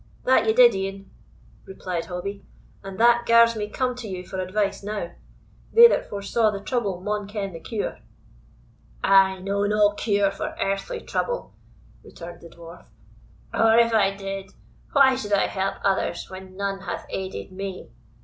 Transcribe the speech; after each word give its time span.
"That 0.23 0.47
ye 0.47 0.53
did 0.53 0.73
e'en," 0.73 1.11
replied 1.63 2.05
Hobbie, 2.05 2.43
"and 2.83 2.99
that 2.99 3.27
gars 3.27 3.55
me 3.55 3.69
come 3.69 3.93
to 3.97 4.07
you 4.07 4.25
for 4.25 4.39
advice 4.39 4.81
now; 4.81 5.11
they 5.71 5.87
that 5.87 6.09
foresaw 6.09 6.49
the 6.49 6.59
trouble 6.59 6.99
maun 7.01 7.27
ken 7.27 7.53
the 7.53 7.59
cure." 7.59 7.99
"I 9.03 9.37
know 9.37 9.67
no 9.67 9.91
cure 9.91 10.31
for 10.31 10.55
earthly 10.59 11.01
trouble," 11.01 11.53
returned 12.03 12.41
the 12.41 12.49
Dwarf 12.49 12.85
"or, 13.53 13.75
if 13.77 13.93
I 13.93 14.15
did, 14.15 14.49
why 14.91 15.13
should 15.15 15.33
I 15.33 15.45
help 15.45 15.75
others, 15.83 16.27
when 16.31 16.57
none 16.57 16.79
hath 16.79 17.05
aided 17.11 17.51
me? 17.51 17.91